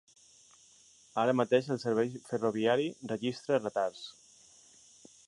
[1.23, 4.03] Ara mateix el servei ferroviari registra retards.